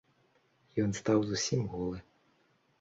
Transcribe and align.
Ён 0.85 0.97
стаў 1.01 1.19
зусім 1.29 1.61
голы. 1.77 2.05